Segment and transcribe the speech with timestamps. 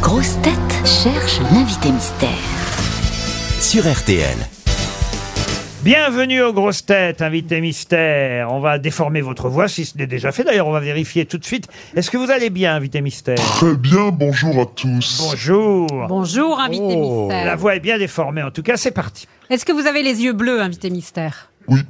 [0.00, 0.54] grosses têtes
[0.86, 2.28] cherchent l'invité mystère.
[3.60, 4.36] sur RTL.
[5.82, 8.52] Bienvenue aux grosses têtes, invité mystère.
[8.52, 10.44] On va déformer votre voix, si ce n'est déjà fait.
[10.44, 11.68] D'ailleurs, on va vérifier tout de suite.
[11.94, 13.36] Est-ce que vous allez bien, invité mystère?
[13.38, 15.18] Très bien, bonjour à tous.
[15.30, 15.86] Bonjour.
[16.08, 17.44] Bonjour, invité mystère.
[17.46, 18.42] La voix est bien déformée.
[18.42, 19.26] En tout cas, c'est parti.
[19.48, 21.50] Est-ce que vous avez les yeux bleus, invité mystère?
[21.68, 21.80] Oui,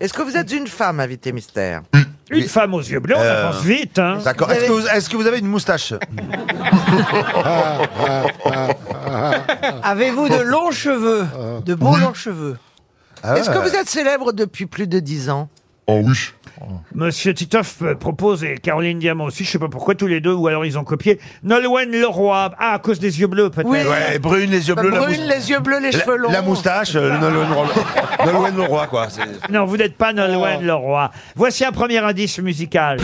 [0.00, 1.82] Est-ce que vous êtes une femme, invité mystère?
[2.30, 3.98] Une femme aux yeux bleus, on Euh, avance vite.
[3.98, 4.18] Hein.
[4.24, 4.50] D'accord.
[4.50, 5.92] Est-ce que, vous- est-ce que vous avez une moustache
[9.82, 11.26] Avez-vous de longs cheveux
[11.64, 12.56] De beaux longs cheveux?
[13.22, 15.48] Ah Est-ce que vous êtes célèbre depuis plus de dix ans?
[15.86, 16.14] Oh oui.
[16.94, 20.32] Monsieur Titoff euh, propose, et Caroline Diamant aussi, je sais pas pourquoi tous les deux,
[20.32, 22.50] ou alors ils ont copié, Nolwenn Leroy.
[22.58, 23.68] Ah, à cause des yeux bleus, peut-être.
[23.68, 23.78] Oui.
[23.78, 26.28] Ouais, brune, les yeux bleus, la, Brune, mous- les yeux bleus, les cheveux longs.
[26.30, 29.08] la, la moustache, euh, Nolwenn Leroy- Nolwenn Leroy, quoi.
[29.10, 31.10] c'est- Non, vous n'êtes pas Nolwenn Leroy.
[31.34, 32.98] Voici un premier indice musical.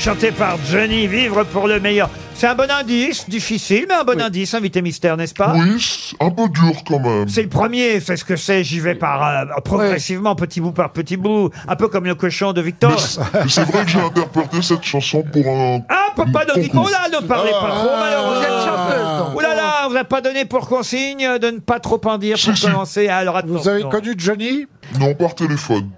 [0.00, 2.08] Chanté par Johnny, vivre pour le meilleur.
[2.34, 6.30] C'est un bon indice, difficile, mais un bon indice, invité mystère, n'est-ce pas Oui, un
[6.30, 7.28] peu dur quand même.
[7.28, 10.90] C'est le premier, c'est ce que c'est, j'y vais par euh, progressivement, petit bout par
[10.92, 12.96] petit bout, un peu comme le cochon de Victor.
[13.34, 15.80] Mais c'est vrai que j'ai interprété cette chanson pour un...
[15.90, 18.42] Ah, papa, ne dites- oh là, ne parlez pas trop, Vous malheureusement.
[18.42, 19.28] êtes chanteuse, donc.
[19.36, 22.16] Oh là là, on vous a pas donné pour consigne de ne pas trop en
[22.16, 23.08] dire pour commencer.
[23.08, 24.66] Alors Vous avez connu Johnny?
[24.98, 25.90] Non, par téléphone.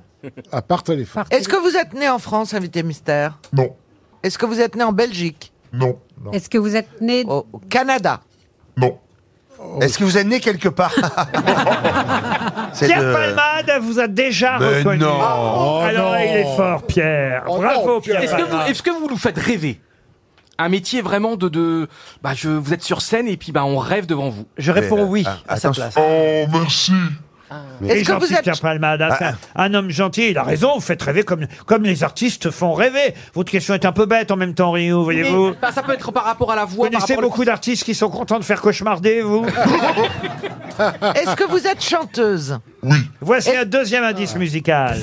[0.51, 1.25] À part téléphone.
[1.31, 3.39] Est-ce que vous êtes né en France, invité mystère?
[3.53, 3.75] Non,
[4.23, 5.53] Est-ce que vous êtes né en Belgique?
[5.73, 5.99] Non,
[6.33, 8.21] Est-ce que vous êtes né Au au Canada?
[8.77, 8.99] Non.
[9.81, 10.93] Est-ce que vous êtes né quelque part?
[12.73, 14.99] C'est Pierre de- Palmade vous a déjà Mais reconnu.
[14.99, 15.19] non.
[15.21, 16.13] Oh Alors non.
[16.13, 17.45] là, il est fort, Pierre.
[17.47, 18.23] Oh Bravo, non, Pierre.
[18.23, 18.69] Est-ce que, vous, Palmade.
[18.71, 19.81] est-ce que vous nous faites rêver?
[20.59, 21.89] Un métier vraiment de, de
[22.23, 24.47] bah je vous êtes sur scène et puis bah on rêve devant vous.
[24.59, 25.95] Je réponds oui ah, à sa place.
[25.97, 26.93] Oh, merci.
[27.83, 28.43] Est Est-ce que gentil, vous êtes...
[28.43, 29.03] Pierre Palmade.
[29.03, 30.31] hein, c'est un, un homme gentil.
[30.31, 30.73] Il a raison.
[30.75, 33.15] Vous faites rêver comme, comme les artistes font rêver.
[33.35, 35.51] Votre question est un peu bête en même temps, Rio, voyez-vous.
[35.51, 36.87] Mais, bah, ça peut être par rapport à la voix.
[36.87, 39.45] par connaissez rapport à- beaucoup d'artistes qui sont contents de faire cauchemarder, vous
[41.15, 42.59] Est-ce que vous êtes chanteuse?
[42.83, 44.99] Oui, Voici un deuxième indice musical.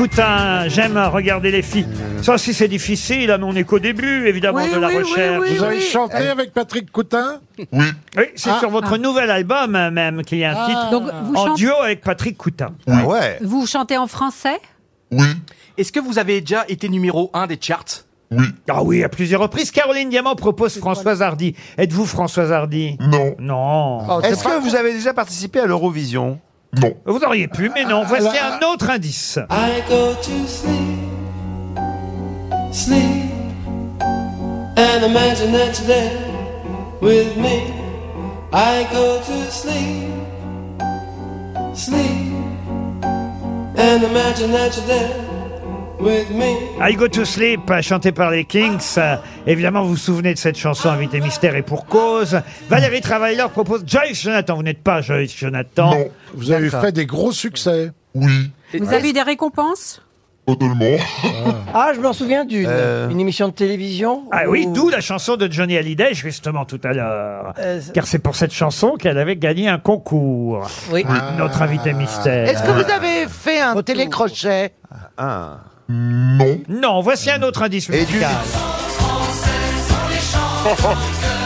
[0.00, 1.86] Patrick Coutin, j'aime regarder les filles.
[2.22, 4.94] Ça aussi c'est difficile, hein, mais on est qu'au début, évidemment, Oui, de la oui,
[4.96, 5.40] oui, recherche.
[5.42, 5.82] oui, Vous avez oui.
[5.82, 7.66] chanté avec Patrick Coutin oui,
[8.16, 11.02] Oui, c'est Ah, sur votre nouvel album euh, même qu'il y a un titre Donc,
[11.24, 12.70] vous, en duo avec Patrick Coutin.
[12.90, 13.38] Ah ouais.
[13.42, 14.58] vous chantez en français?
[15.10, 15.26] Oui,
[15.76, 18.04] Est-ce que vous avez déjà été numéro 1 des charts?
[18.30, 19.70] Oui, Ah oui, à plusieurs reprises.
[19.70, 21.54] Caroline Diamant propose Françoise Hardy.
[21.76, 22.96] Êtes-vous Françoise Hardy?
[23.00, 23.98] Non, Non.
[24.08, 26.40] Oh, Est-ce pas- que vous avez déjà participé à l'Eurovision?
[26.78, 26.94] Non.
[27.06, 28.04] Vous auriez pu, mais non.
[28.04, 29.38] Voici un autre indice.
[29.50, 30.98] I go to sleep,
[32.72, 33.30] sleep,
[34.76, 36.18] and imagine that you're there
[37.00, 37.72] with me.
[38.52, 40.08] I go to sleep,
[41.74, 42.34] sleep,
[43.76, 45.29] and imagine that you're there.
[46.02, 48.80] I Go to Sleep, chanté par les Kings.
[48.96, 49.16] Euh,
[49.46, 52.40] Évidemment, vous vous souvenez de cette chanson, Invité Mystère et pour cause.
[52.70, 54.56] Valérie Travailleur propose Joyce Jonathan.
[54.56, 55.90] Vous n'êtes pas Joyce Jonathan.
[55.90, 57.92] Non, Vous avez fait des gros succès.
[58.14, 60.02] oui, Vous avez eu des récompenses
[60.46, 60.96] totalement.
[61.74, 63.08] Ah, je m'en souviens d'une Euh.
[63.08, 64.24] une émission de télévision.
[64.32, 67.52] Ah oui, où- d'où la chanson de Johnny Hallyday, justement, tout à l'heure.
[67.58, 70.66] Euh, Car c'est pour cette chanson qu'elle avait gagné un concours.
[70.90, 71.04] Oui.
[71.38, 72.48] Notre invité mystère.
[72.48, 74.72] Est-ce que vous avez fait un télécrochet
[75.16, 75.58] Ah.
[75.92, 78.30] Non, Non, voici un autre indice Et du- musical.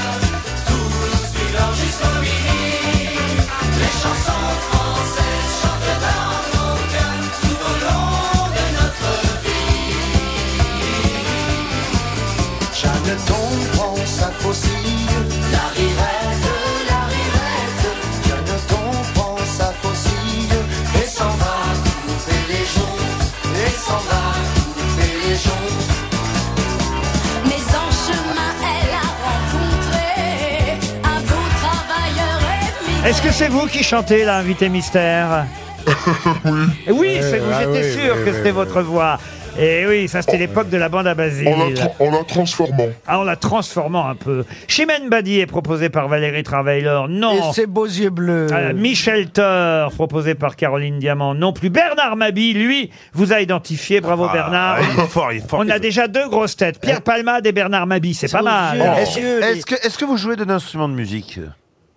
[33.34, 35.46] c'est vous qui chantez, là, invité mystère
[36.44, 36.52] Oui,
[36.92, 39.18] oui c'est vous, ah j'étais oui, sûr oui, que oui, c'était oui, votre voix.
[39.58, 41.48] Et oui, ça c'était l'époque de la bande à Basile.
[41.48, 42.88] En la, tra- en la transformant.
[43.08, 44.44] Ah, en la transformant un peu.
[44.68, 47.06] Chimène Badi est proposé par Valérie Travailer.
[47.08, 47.50] Non.
[47.50, 48.46] Et ses beaux yeux bleus.
[48.52, 51.34] Ah, Michel Thor, proposé par Caroline Diamant.
[51.34, 51.70] Non plus.
[51.70, 54.00] Bernard Mabi, lui, vous a identifié.
[54.00, 54.78] Bravo Bernard.
[54.78, 55.60] Ah, il est fort, il est fort.
[55.64, 56.80] On a déjà deux grosses têtes.
[56.80, 58.14] Pierre Palmade et Bernard Mabi.
[58.14, 58.80] C'est pas mal.
[58.98, 61.38] Est-ce est-ce que, est-ce que vous jouez d'un instrument de musique?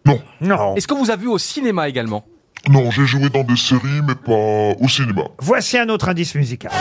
[0.08, 0.22] Non.
[0.42, 0.76] Non.
[0.76, 2.26] Est-ce que vous avez vu au cinéma également?
[2.70, 5.24] Non, j'ai joué dans des séries, mais pas au cinéma.
[5.40, 6.72] Voici un autre indice musical.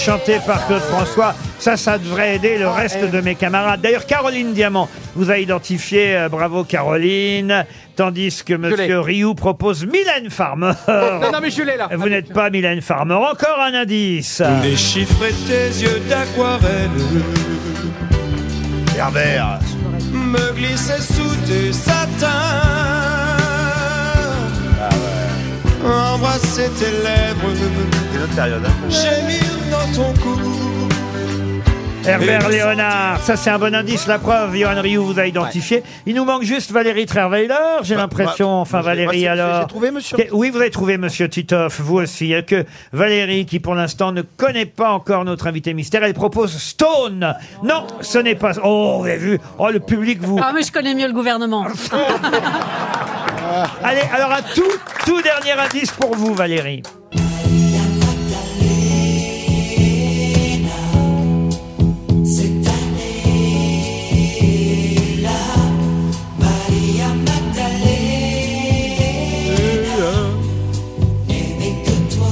[0.00, 1.34] Ève, chantée par Claude François.
[1.58, 3.80] Ça, ça devrait aider le reste de mes camarades.
[3.80, 6.16] D'ailleurs, Caroline Diamant vous a identifié.
[6.16, 7.64] euh, bravo, Caroline.
[7.96, 10.72] Tandis que Monsieur Rioux propose Mylène Farmer.
[10.88, 11.88] Non, non, mais je l'ai là.
[11.94, 13.14] Vous n'êtes pas Mylène Farmer.
[13.14, 14.42] Encore un indice.
[14.62, 16.90] Déchiffrer tes yeux d'aquarelle
[18.96, 19.60] Herbert.
[20.12, 22.99] Me glisser sous tes satins
[25.84, 27.50] Embrasser tes lèvres
[28.12, 28.62] C'est notre période.
[28.66, 28.90] hein.
[28.90, 30.38] Gémir dans ton cou
[32.06, 35.82] Herbert Léonard, ça c'est un bon indice, la preuve, Johan Rioux vous a identifié.
[36.06, 39.60] Il nous manque juste Valérie Trierweiler, j'ai l'impression, bah, enfin moi, j'ai- Valérie moi, alors.
[39.60, 40.16] j'ai trouvé, monsieur.
[40.16, 42.24] Que- Oui, vous avez trouvé monsieur Titoff, vous aussi.
[42.24, 46.02] Il y a que Valérie qui pour l'instant ne connaît pas encore notre invité mystère,
[46.02, 47.34] elle propose Stone.
[47.62, 48.52] Non, ce n'est pas...
[48.64, 50.40] Oh, vous avez vu, oh le public vous...
[50.42, 51.66] Ah, mais je connais mieux le gouvernement.
[53.82, 54.72] Allez, alors un tout,
[55.04, 56.82] tout dernier indice pour vous Valérie.
[71.28, 72.24] Que toi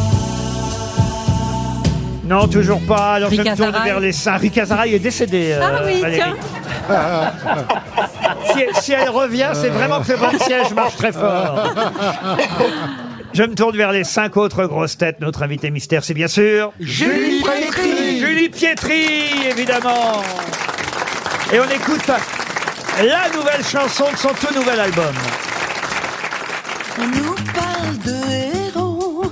[2.26, 3.14] Non, toujours pas.
[3.14, 4.36] Alors je me tourne vers les saints.
[4.36, 5.52] Rika Zaraï est décédée.
[5.52, 6.30] euh, Ah oui, Valérie.
[8.52, 11.74] Si, si elle revient, c'est vraiment que le bon siège marche très fort.
[13.34, 15.20] Je me tourne vers les cinq autres grosses têtes.
[15.20, 18.18] Notre invité mystère, c'est bien sûr Julie Pietri.
[18.20, 20.22] Julie Pietri, évidemment.
[21.52, 22.06] Et on écoute
[22.98, 25.14] la nouvelle chanson de son tout nouvel album.
[27.00, 28.16] On nous parle de
[28.74, 29.22] héros,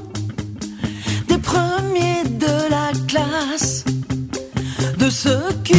[1.27, 3.85] des premiers de la classe,
[4.99, 5.75] de ceux qui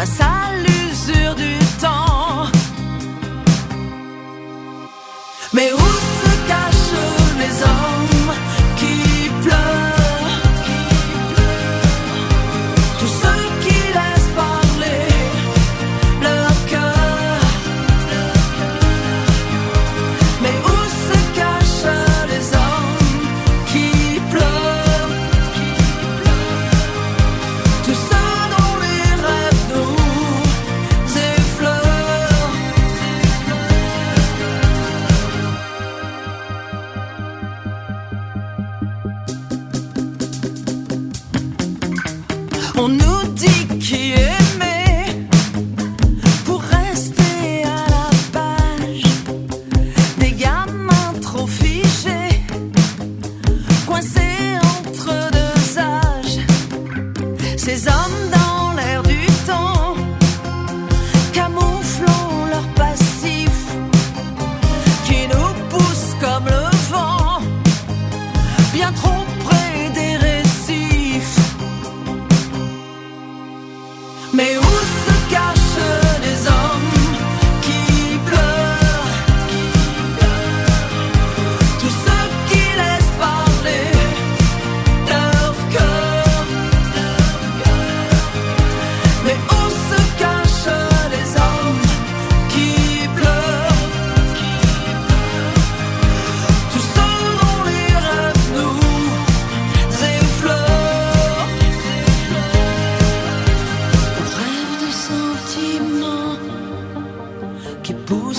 [0.00, 0.49] passar.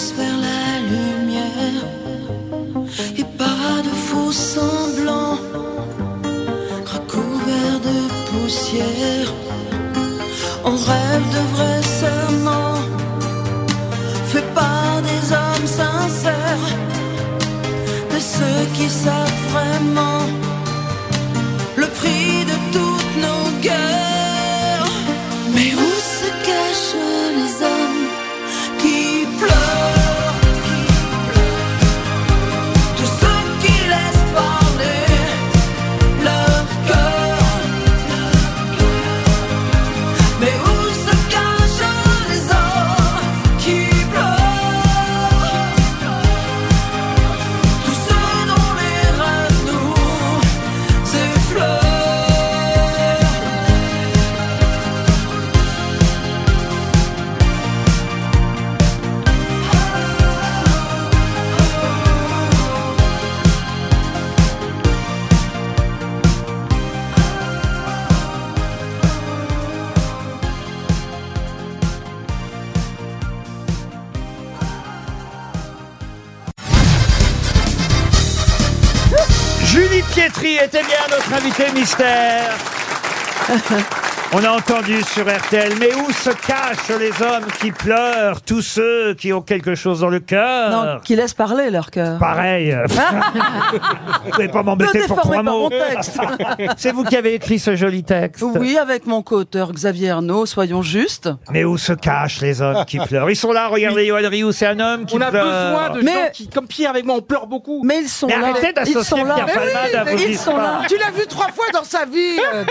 [0.01, 0.30] Qui
[80.63, 82.55] était bien notre invité mystère.
[84.33, 89.13] On a entendu sur RTL, mais où se cachent les hommes qui pleurent, tous ceux
[89.13, 90.71] qui ont quelque chose dans le cœur?
[90.71, 92.17] Non, qui laissent parler leur cœur.
[92.17, 92.73] Pareil.
[94.23, 95.63] Vous pouvez pas m'embêter Ne pour déformez trois pas mots.
[95.63, 96.17] mon texte.
[96.77, 98.41] C'est vous qui avez écrit ce joli texte.
[98.55, 101.29] Oui, avec mon co-auteur Xavier Ernaud, soyons justes.
[101.51, 103.29] Mais où se cachent les hommes qui pleurent?
[103.29, 105.43] Ils sont là, regardez, Yoann Rioux, c'est un homme qui On a pleure.
[105.45, 107.81] besoin de Mais- gens qui, comme Pierre avec moi, on pleure beaucoup.
[107.83, 108.47] Mais ils sont Mais là.
[108.51, 109.33] arrêtez ils d'associer sont là.
[109.35, 110.79] Pierre Palmade à vos Ils sont là.
[110.87, 112.39] Tu l'as vu trois fois dans sa vie.
[112.53, 112.63] euh,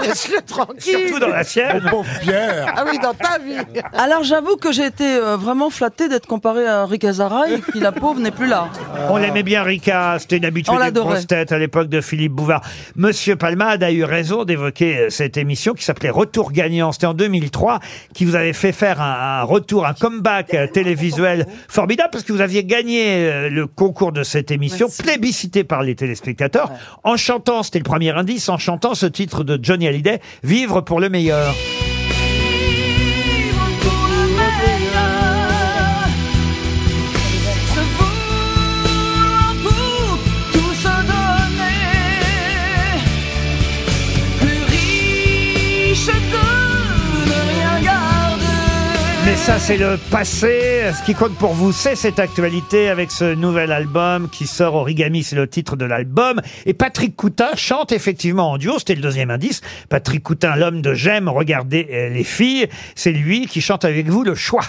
[0.02, 0.85] Laisse-le tranquille.
[0.90, 1.82] Surtout dans la sienne.
[1.90, 2.72] Pauvre Pierre.
[2.76, 3.56] Ah oui, dans ta vie.
[3.92, 7.80] Alors j'avoue que j'ai été euh, vraiment flattée d'être comparée à Rick Azaray et qui
[7.80, 8.68] la pauvre n'est plus là.
[9.10, 10.16] On l'aimait bien, Rika.
[10.18, 11.14] C'était une habitude On des l'adorait.
[11.14, 12.62] grosses têtes à l'époque de Philippe Bouvard.
[12.94, 16.92] Monsieur Palmade a eu raison d'évoquer euh, cette émission qui s'appelait Retour gagnant.
[16.92, 17.80] C'était en 2003
[18.14, 22.32] qui vous avait fait faire un, un retour, un comeback euh, télévisuel formidable parce que
[22.32, 26.70] vous aviez gagné euh, le concours de cette émission, plébiscité par les téléspectateurs,
[27.04, 31.00] en chantant, c'était le premier indice, en chantant ce titre de Johnny Hallyday, Vivre pour
[31.00, 31.54] le meilleur.
[49.26, 50.82] Mais ça, c'est le passé.
[50.96, 55.24] Ce qui compte pour vous, c'est cette actualité avec ce nouvel album qui sort Origami,
[55.24, 56.40] c'est le titre de l'album.
[56.64, 58.78] Et Patrick Coutin chante effectivement en duo.
[58.78, 59.62] C'était le deuxième indice.
[59.88, 62.68] Patrick Coutin, l'homme de J'aime regarder euh, les filles.
[62.94, 64.62] C'est lui qui chante avec vous le choix.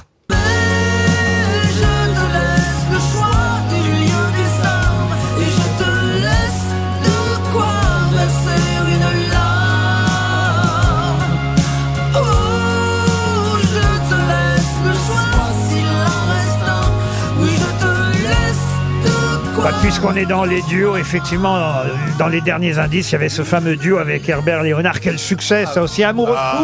[19.67, 23.27] Bah, Puisqu'on est dans les duos, effectivement, euh, dans les derniers indices, il y avait
[23.27, 25.01] ce fameux duo avec Herbert Léonard.
[25.01, 26.63] Quel succès, ça aussi, amoureux fou.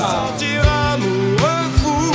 [0.00, 0.62] Sentir
[0.94, 2.14] amoureux fou.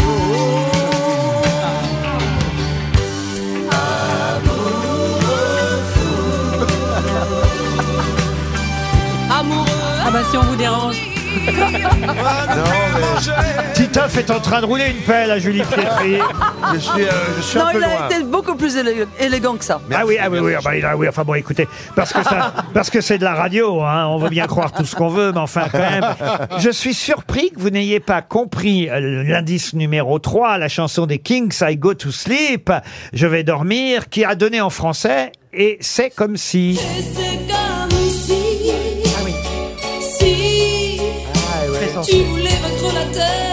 [9.40, 9.66] Amoureux.
[10.04, 11.13] Ah bah si on vous dérange.
[13.74, 16.18] Titoff est en train de rouler une pelle à Julie Pietri.
[16.74, 18.10] Je suis, euh, je suis Non, un peu il a loin.
[18.10, 19.82] été beaucoup plus élé- élégant que ça.
[19.94, 22.24] Ah oui, ah oui, oui, ah bah, il a- oui, enfin bon, écoutez, parce que
[22.24, 25.10] ça, parce que c'est de la radio, hein, on veut bien croire tout ce qu'on
[25.10, 26.06] veut, mais enfin quand même,
[26.60, 31.20] je suis surpris que vous n'ayez pas compris euh, l'indice numéro 3, la chanson des
[31.20, 32.72] Kings, I Go to Sleep,
[33.12, 36.72] je vais dormir, qui a donné en français, et c'est comme si.
[36.72, 37.73] Et c'est comme si.
[42.06, 43.53] Tu voulais vaincre la terre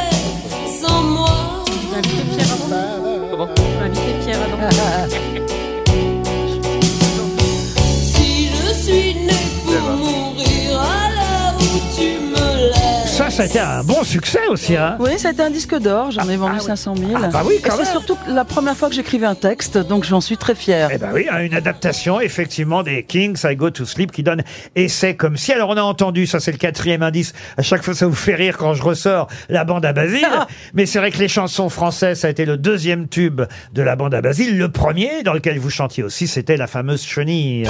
[13.41, 14.97] Ça, a été un bon succès aussi, hein.
[15.01, 17.11] Oui, ça a été un disque d'or, j'en ai vendu 500 000.
[17.15, 20.05] Ah bah oui, quand Et c'est surtout la première fois que j'écrivais un texte, donc
[20.05, 20.91] j'en suis très fière.
[20.93, 24.43] Eh ben oui, hein, une adaptation effectivement des Kings, I Go to Sleep, qui donne
[24.89, 25.53] c'est comme si.
[25.53, 27.33] Alors on a entendu, ça c'est le quatrième indice.
[27.57, 30.29] À chaque fois, ça vous fait rire quand je ressors la bande à Basile.
[30.75, 33.41] Mais c'est vrai que les chansons françaises, ça a été le deuxième tube
[33.73, 34.59] de la bande à Basile.
[34.59, 37.63] Le premier, dans lequel vous chantiez aussi, c'était la fameuse chenille.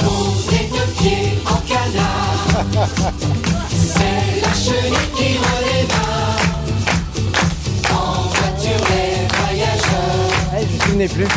[0.50, 1.29] Les deux pieds
[11.08, 11.26] mains.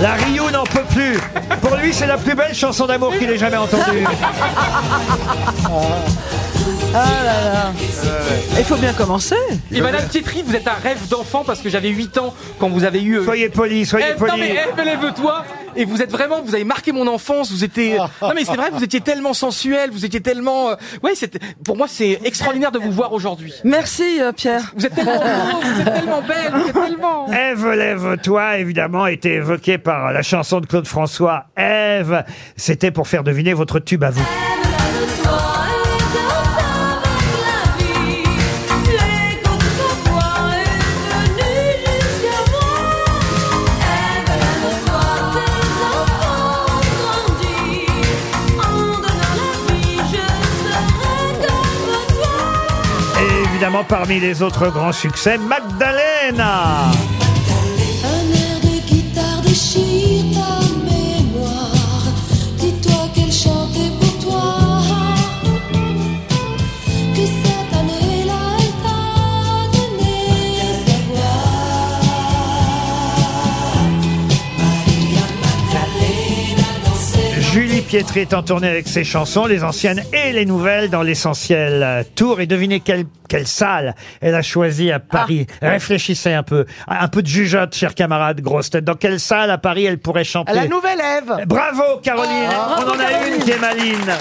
[0.00, 1.18] La Rio n'en peut plus.
[1.60, 4.04] Pour lui, c'est la plus belle chanson d'amour qu'il ait jamais entendue.
[6.94, 7.72] Ah là là.
[8.58, 9.36] Il faut bien commencer.
[9.70, 12.82] Et Madame Pietri, vous êtes un rêve d'enfant parce que j'avais 8 ans quand vous
[12.84, 13.18] avez eu.
[13.18, 14.40] euh, Soyez poli, soyez Ève, non poli.
[14.40, 15.44] mais Ève, lève-toi
[15.80, 17.96] Et vous êtes vraiment, vous avez marqué mon enfance, vous étiez...
[18.20, 20.70] Non mais c'est vrai, vous étiez tellement sensuel, vous étiez tellement...
[20.70, 21.38] euh, Ouais, c'était...
[21.64, 23.54] Pour moi, c'est extraordinaire de vous voir aujourd'hui.
[23.62, 24.72] Merci euh, Pierre.
[24.76, 27.32] Vous êtes tellement beau, vous êtes tellement belle, vous êtes tellement...
[27.32, 31.44] Ève, lève-toi, évidemment, a été évoqué par la chanson de Claude François.
[31.56, 32.24] Ève,
[32.56, 34.26] c'était pour faire deviner votre tube à vous.
[53.58, 56.92] Évidemment, parmi les autres grands succès, Magdalena.
[77.88, 82.38] Pietri est en tournée avec ses chansons, les anciennes et les nouvelles, dans l'essentiel tour.
[82.42, 85.46] Et devinez quelle, quelle salle elle a choisi à Paris.
[85.62, 86.66] Réfléchissez un peu.
[86.86, 88.84] Un peu de jugeote, chers camarades grosses têtes.
[88.84, 91.46] Dans quelle salle à Paris elle pourrait chanter La nouvelle Ève.
[91.46, 94.12] Bravo Caroline On en a une qui est maline.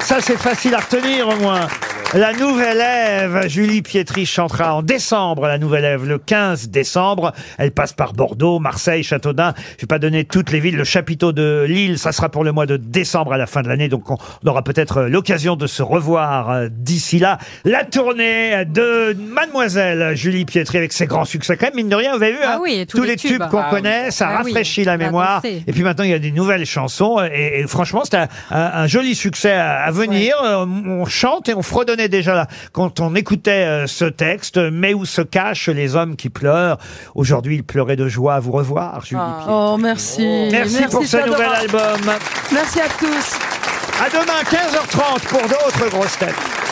[0.00, 1.66] Ça c'est facile à retenir au moins.
[2.14, 7.32] La nouvelle Ève, Julie Pietri chantera en décembre, la nouvelle Ève, le 15 décembre.
[7.58, 9.52] Elle passe par Bordeaux, Marseille, Châteaudun.
[9.76, 10.76] Je vais pas donner toutes les villes.
[10.76, 13.68] Le chapiteau de Lille, ça sera pour le mois de décembre à la fin de
[13.68, 13.88] l'année.
[13.88, 14.16] Donc on
[14.46, 17.38] aura peut-être l'occasion de se revoir euh, d'ici là.
[17.64, 21.56] La tournée de Mademoiselle Julie Pietri avec ses grands succès.
[21.56, 23.42] Quand même, mine de rien, vous avez vu, Ah hein, oui, tous, tous les tubes
[23.50, 23.76] qu'on Ah oui.
[23.78, 25.42] connaît, ça Ah oui, rafraîchit la a mémoire.
[25.42, 25.64] dansé.
[25.66, 27.18] Et puis maintenant, il y a des nouvelles chansons.
[27.32, 30.36] Et, et franchement, c'est un, un- un joli succès à, à venir.
[30.44, 31.62] Euh, On chante et on
[32.08, 34.58] déjà là quand on écoutait euh, ce texte.
[34.58, 36.78] Mais où se cachent les hommes qui pleurent
[37.14, 39.20] Aujourd'hui, ils pleuraient de joie à vous revoir, Julie.
[39.20, 39.52] Pietri.
[39.52, 40.48] Oh merci.
[40.50, 41.76] Merci, pour ce nouvel adorable.
[41.76, 42.14] album.
[42.52, 43.38] Merci à tous.
[44.00, 46.63] À demain, 15h30 pour d'autres grosses têtes.